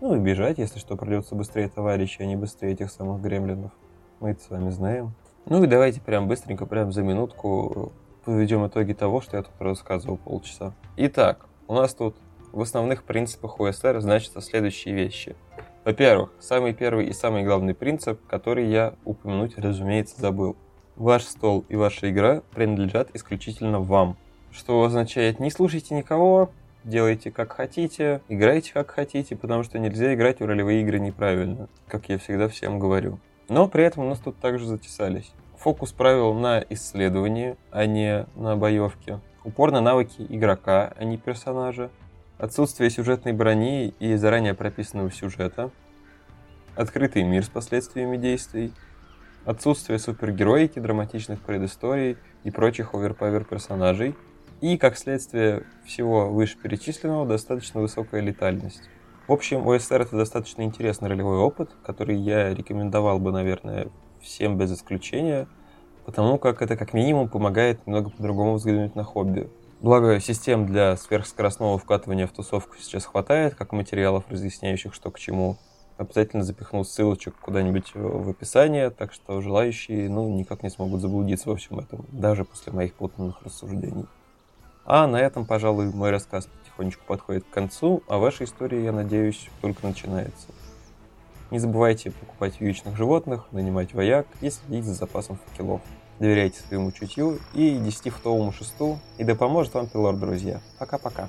Ну 0.00 0.16
и 0.16 0.18
бежать, 0.18 0.58
если 0.58 0.80
что, 0.80 0.96
придется 0.96 1.36
быстрее 1.36 1.68
товарищей, 1.68 2.24
а 2.24 2.26
не 2.26 2.34
быстрее 2.34 2.72
этих 2.72 2.90
самых 2.90 3.22
гремлинов. 3.22 3.70
Мы 4.18 4.30
это 4.30 4.42
с 4.42 4.50
вами 4.50 4.70
знаем. 4.70 5.14
Ну 5.46 5.62
и 5.62 5.66
давайте 5.66 6.00
прям 6.00 6.26
быстренько, 6.26 6.64
прям 6.64 6.90
за 6.90 7.02
минутку 7.02 7.92
подведем 8.24 8.66
итоги 8.66 8.94
того, 8.94 9.20
что 9.20 9.36
я 9.36 9.42
тут 9.42 9.52
рассказывал 9.58 10.16
полчаса. 10.16 10.72
Итак, 10.96 11.46
у 11.68 11.74
нас 11.74 11.92
тут 11.94 12.16
в 12.52 12.62
основных 12.62 13.04
принципах 13.04 13.60
УСР 13.60 14.00
значатся 14.00 14.40
следующие 14.40 14.94
вещи. 14.94 15.36
Во-первых, 15.84 16.30
самый 16.40 16.72
первый 16.72 17.08
и 17.08 17.12
самый 17.12 17.42
главный 17.42 17.74
принцип, 17.74 18.18
который 18.26 18.70
я 18.70 18.94
упомянуть, 19.04 19.58
разумеется, 19.58 20.18
забыл. 20.18 20.56
Ваш 20.96 21.24
стол 21.24 21.66
и 21.68 21.76
ваша 21.76 22.10
игра 22.10 22.40
принадлежат 22.54 23.10
исключительно 23.12 23.80
вам. 23.80 24.16
Что 24.50 24.82
означает, 24.82 25.40
не 25.40 25.50
слушайте 25.50 25.94
никого, 25.94 26.52
делайте 26.84 27.30
как 27.30 27.52
хотите, 27.52 28.22
играйте 28.30 28.72
как 28.72 28.92
хотите, 28.92 29.36
потому 29.36 29.62
что 29.62 29.78
нельзя 29.78 30.14
играть 30.14 30.40
в 30.40 30.46
ролевые 30.46 30.80
игры 30.80 31.00
неправильно, 31.00 31.68
как 31.86 32.08
я 32.08 32.16
всегда 32.16 32.48
всем 32.48 32.78
говорю. 32.78 33.18
Но 33.48 33.68
при 33.68 33.84
этом 33.84 34.04
у 34.04 34.08
нас 34.08 34.18
тут 34.18 34.36
также 34.38 34.66
затесались. 34.66 35.32
Фокус 35.58 35.92
правил 35.92 36.34
на 36.34 36.64
исследовании, 36.70 37.56
а 37.70 37.86
не 37.86 38.26
на 38.36 38.56
боевке. 38.56 39.20
Упор 39.44 39.70
на 39.70 39.80
навыки 39.80 40.26
игрока, 40.28 40.92
а 40.96 41.04
не 41.04 41.16
персонажа. 41.18 41.90
Отсутствие 42.38 42.90
сюжетной 42.90 43.32
брони 43.32 43.94
и 43.98 44.16
заранее 44.16 44.54
прописанного 44.54 45.10
сюжета. 45.10 45.70
Открытый 46.74 47.22
мир 47.22 47.44
с 47.44 47.48
последствиями 47.48 48.16
действий. 48.16 48.72
Отсутствие 49.44 49.98
супергероики, 49.98 50.78
драматичных 50.78 51.40
предысторий 51.40 52.16
и 52.44 52.50
прочих 52.50 52.94
оверпавер 52.94 53.44
персонажей– 53.44 54.14
и, 54.64 54.78
как 54.78 54.96
следствие 54.96 55.64
всего 55.84 56.30
вышеперечисленного, 56.30 57.26
достаточно 57.26 57.82
высокая 57.82 58.22
летальность. 58.22 58.88
В 59.26 59.32
общем, 59.32 59.66
ОСР 59.66 60.02
это 60.02 60.16
достаточно 60.16 60.62
интересный 60.62 61.08
ролевой 61.08 61.38
опыт, 61.38 61.70
который 61.82 62.14
я 62.14 62.52
рекомендовал 62.52 63.18
бы, 63.18 63.32
наверное, 63.32 63.88
всем 64.20 64.58
без 64.58 64.70
исключения, 64.74 65.48
потому 66.04 66.36
как 66.36 66.60
это 66.60 66.76
как 66.76 66.92
минимум 66.92 67.30
помогает 67.30 67.86
немного 67.86 68.10
по-другому 68.10 68.56
взглянуть 68.56 68.94
на 68.94 69.02
хобби. 69.02 69.48
Благо, 69.80 70.20
систем 70.20 70.66
для 70.66 70.98
сверхскоростного 70.98 71.78
вкатывания 71.78 72.26
в 72.26 72.32
тусовку 72.32 72.76
сейчас 72.78 73.06
хватает, 73.06 73.54
как 73.54 73.72
материалов, 73.72 74.24
разъясняющих, 74.28 74.92
что 74.92 75.10
к 75.10 75.18
чему. 75.18 75.56
Обязательно 75.96 76.42
запихнул 76.42 76.84
ссылочек 76.84 77.34
куда-нибудь 77.36 77.92
в 77.94 78.28
описание, 78.28 78.90
так 78.90 79.14
что 79.14 79.40
желающие 79.40 80.10
ну, 80.10 80.28
никак 80.36 80.62
не 80.62 80.68
смогут 80.68 81.00
заблудиться 81.00 81.48
во 81.48 81.56
всем 81.56 81.78
этом, 81.78 82.04
даже 82.12 82.44
после 82.44 82.74
моих 82.74 82.92
путанных 82.92 83.40
рассуждений. 83.42 84.04
А 84.86 85.06
на 85.06 85.16
этом, 85.16 85.46
пожалуй, 85.46 85.90
мой 85.92 86.10
рассказ 86.10 86.46
потихонечку 86.46 87.02
подходит 87.06 87.44
к 87.44 87.50
концу, 87.50 88.02
а 88.06 88.18
ваша 88.18 88.44
история, 88.44 88.84
я 88.84 88.92
надеюсь, 88.92 89.48
только 89.62 89.86
начинается. 89.86 90.48
Не 91.50 91.58
забывайте 91.58 92.10
покупать 92.10 92.60
вьючных 92.60 92.96
животных, 92.96 93.46
нанимать 93.52 93.94
вояк 93.94 94.26
и 94.40 94.50
следить 94.50 94.84
за 94.84 94.94
запасом 94.94 95.38
факелов. 95.46 95.80
Доверяйте 96.18 96.60
своему 96.60 96.92
чутью 96.92 97.38
и 97.54 97.74
10-футовому 97.76 98.52
шесту, 98.52 98.98
и 99.18 99.24
да 99.24 99.34
поможет 99.34 99.74
вам 99.74 99.88
пилор, 99.88 100.16
друзья. 100.16 100.60
Пока-пока. 100.78 101.28